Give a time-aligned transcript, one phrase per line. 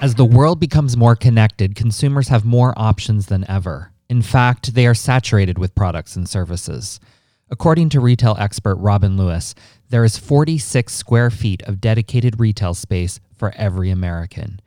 [0.00, 3.92] As the world becomes more connected, consumers have more options than ever.
[4.08, 7.00] In fact, they are saturated with products and services.
[7.50, 9.54] According to retail expert Robin Lewis,
[9.90, 14.60] there is 46 square feet of dedicated retail space for every American.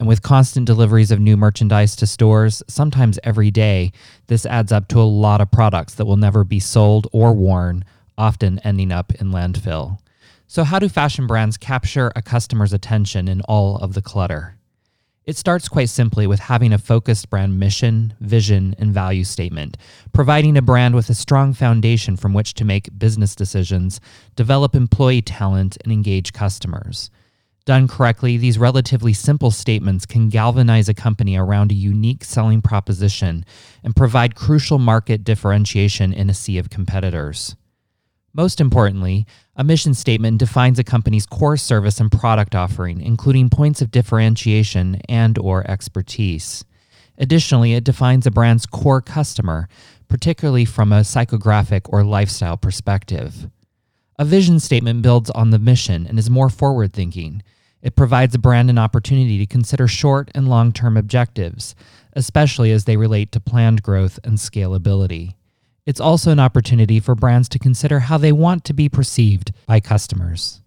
[0.00, 3.92] And with constant deliveries of new merchandise to stores, sometimes every day,
[4.28, 7.84] this adds up to a lot of products that will never be sold or worn,
[8.16, 9.98] often ending up in landfill.
[10.46, 14.56] So, how do fashion brands capture a customer's attention in all of the clutter?
[15.26, 19.76] It starts quite simply with having a focused brand mission, vision, and value statement,
[20.14, 24.00] providing a brand with a strong foundation from which to make business decisions,
[24.34, 27.10] develop employee talent, and engage customers.
[27.66, 33.44] Done correctly, these relatively simple statements can galvanize a company around a unique selling proposition
[33.84, 37.54] and provide crucial market differentiation in a sea of competitors.
[38.32, 39.26] Most importantly,
[39.56, 45.00] a mission statement defines a company's core service and product offering, including points of differentiation
[45.08, 46.64] and or expertise.
[47.18, 49.68] Additionally, it defines a brand's core customer,
[50.08, 53.50] particularly from a psychographic or lifestyle perspective.
[54.18, 57.42] A vision statement builds on the mission and is more forward thinking.
[57.82, 61.74] It provides a brand an opportunity to consider short and long term objectives,
[62.14, 65.34] especially as they relate to planned growth and scalability.
[65.86, 69.80] It's also an opportunity for brands to consider how they want to be perceived by
[69.80, 70.60] customers.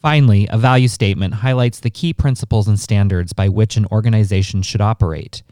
[0.00, 4.80] Finally, a value statement highlights the key principles and standards by which an organization should
[4.80, 5.42] operate.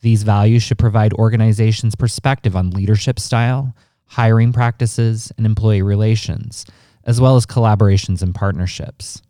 [0.00, 3.74] These values should provide organizations perspective on leadership style,
[4.06, 6.66] hiring practices, and employee relations,
[7.04, 9.22] as well as collaborations and partnerships.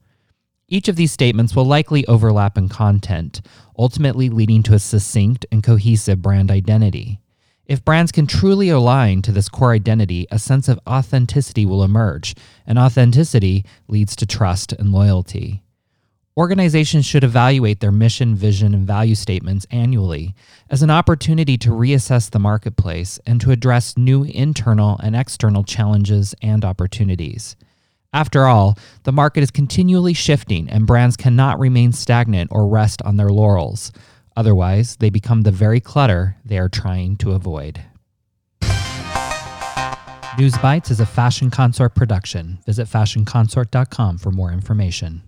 [0.72, 3.42] Each of these statements will likely overlap in content,
[3.78, 7.20] ultimately leading to a succinct and cohesive brand identity.
[7.66, 12.34] If brands can truly align to this core identity, a sense of authenticity will emerge,
[12.66, 15.62] and authenticity leads to trust and loyalty.
[16.38, 20.34] Organizations should evaluate their mission, vision, and value statements annually
[20.70, 26.34] as an opportunity to reassess the marketplace and to address new internal and external challenges
[26.40, 27.56] and opportunities.
[28.12, 33.16] After all, the market is continually shifting and brands cannot remain stagnant or rest on
[33.16, 33.90] their laurels.
[34.36, 37.82] Otherwise, they become the very clutter they are trying to avoid.
[40.38, 42.58] News Bites is a Fashion Consort production.
[42.64, 45.22] Visit fashionconsort.com for more information.